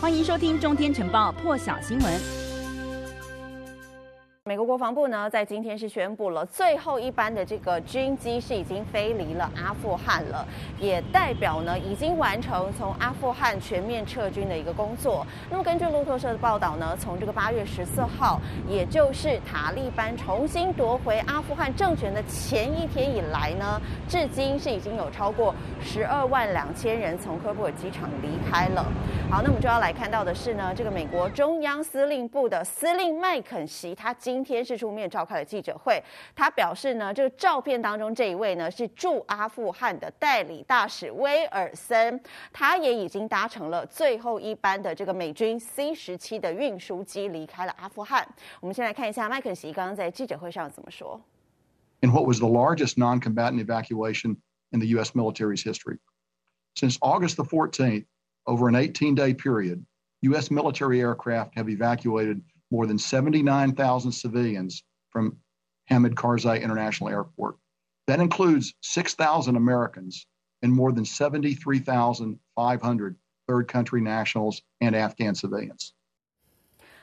[0.00, 2.37] 欢迎收听《中天晨报》破晓新闻。
[4.48, 10.42] 美国国防部呢，在今天是宣布了最后一班的这个军机是已经飞离了阿富汗了，
[10.80, 15.26] 也代表呢已经完成从阿富汗全面撤军的一个工作。
[15.50, 23.78] 那么根据路透社的报道呢，从这个八月十四号，也就是塔利班重新夺回阿富汗政权的前一天以来呢，
[24.08, 28.82] 至今是已经有超过十二万两千人从科布尔机场离开了。
[29.30, 36.00] 好，那么就要来看到的是呢，这个美国中央司令部的司令麦肯锡，他今今天是出面召开了记者会，
[36.32, 42.20] 他表示呢，这个照片当中这一位呢是驻阿富汗的代理大使威尔森，
[42.52, 48.24] 他也已经搭乘了最后一班的这个美军 C 十七的运输机离开了阿富汗。
[48.60, 51.20] 我们先来看一下麦肯锡刚刚在记者会上怎么说。
[52.00, 54.36] In what was the largest non-combatant evacuation
[54.70, 55.16] in the U.S.
[55.16, 55.98] military's history,
[56.76, 58.04] since August the 14th,
[58.44, 59.84] over an 18-day period,
[60.20, 60.52] U.S.
[60.52, 62.40] military aircraft have evacuated.
[62.70, 65.38] More than 79,000 civilians from
[65.86, 67.56] Hamid Karzai International Airport.
[68.06, 70.26] That includes 6,000 Americans
[70.62, 75.92] and more than 73,500 third country nationals and Afghan civilians.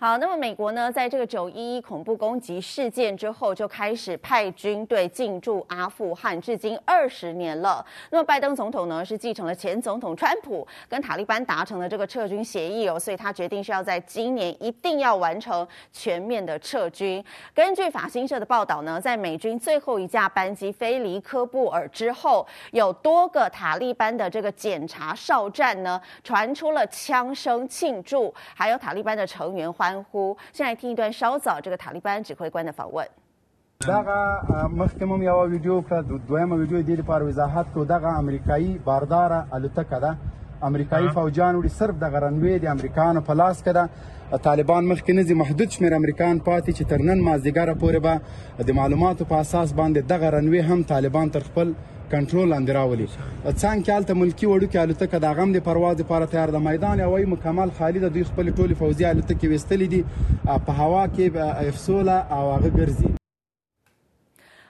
[0.00, 7.84] 好，那么美国呢，在这个九一一恐怖攻击事件之后，就开始派军队进驻阿富汗，至今二十年了。
[8.12, 17.24] 那么拜登总统呢，是继承了前总统川普跟塔利班达成的这个撤军协议哦，所以他决定是要在今年一定要完成全面的撤军。
[17.52, 29.87] 根据法新社的报道呢，在美军最后一架班机飞离科布尔之后，有多个塔利班的这个检查哨站呢，传出了枪声庆祝，还有塔利班的成员欢。
[29.87, 30.35] 欢呼！
[30.51, 33.07] 先来听一段稍早这个塔利班指挥官的访问。
[52.14, 53.06] کنټرول لاندې راولي.
[53.62, 57.30] څنګه کې الته ملکی وړوکی الوتکه د غم د پرواز لپاره تیار د میدان هوایي
[57.34, 60.02] مکمل خالی د دوی خپل ټولي فوزي الوتکې وستلې دي.
[60.66, 63.17] په هوا کې افسوله او هغه ګرځي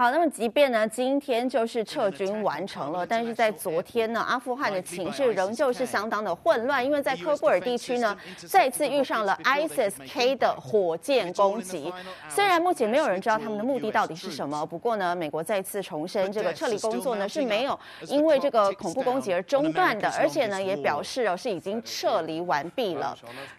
[0.00, 8.16] 好，那么即便呢，今天就是撤军完成了，但是在昨天呢，阿富汗的情势仍旧是相当的混乱，因为在科布尔地区呢，
[8.48, 11.92] 再次遇上了 ISIS-K 的火箭攻击。
[12.30, 23.14] 虽然目前没有人知道他们的目的到底是什么，不过呢，美国再次重申，这个撤离工作呢是没有因为这个恐怖攻击而中断的，而且呢也表示哦是已经撤离完毕了。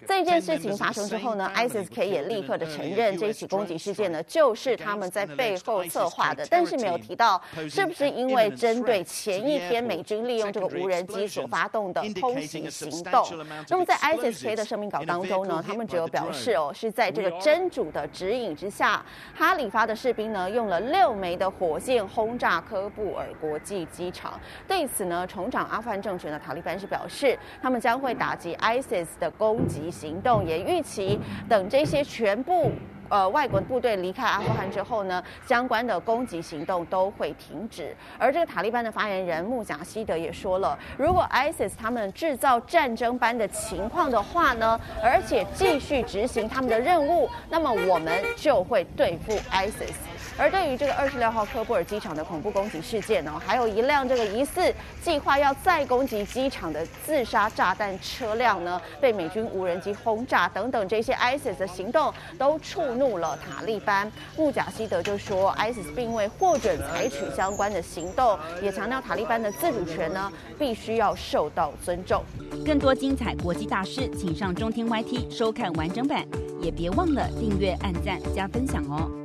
[0.08, 6.31] 这件事情发生之后呢，ISIS-K 也立刻的承认这一起攻击事件呢就是他们在背后策划。
[6.50, 13.26] 但是没有提到是不是因为针对前一天美军利用这个无人机所发动的空袭行动。
[13.70, 19.04] 那么在 ISIS-K 的声明稿当中呢，他们只有表示哦，是在这个真主的指引之下，
[19.34, 24.40] 哈里发的士兵呢用了六枚的火箭轰炸科布尔国际机场。
[24.68, 31.20] 对此呢，重掌阿富汗政权的塔利班是表示，他们将会打击 ISIS 的攻击行动，也预期
[31.50, 32.72] 等这些全部。
[33.12, 37.94] 呃，外国部队离开阿富汗之后呢，相关的攻击行动都会停止。
[38.18, 50.11] 而这个塔利班的发言人穆贾希德也说了，如果 ISIS 他们制造战争般的情况的话呢，而且继续执行他们的任务，那么我们就会对付 ISIS。
[50.38, 64.12] 而对于这个二十六号科布尔机场的恐怖攻击事件呢，还有一辆这个疑似计划要再攻击机场的自杀炸弹车辆呢，被美军无人机轰炸等等这些 ISIS 的行动都触怒了塔利班。
[64.36, 72.24] 穆贾希德就说，ISIS 并未获准采取相关的行动，也强调塔利班的自主权呢必须要受到尊重。
[72.66, 76.26] 更多精彩国际大事，请上中天 YT 收看完整版，
[76.62, 79.21] 也别忘了订阅、按赞、加分享哦。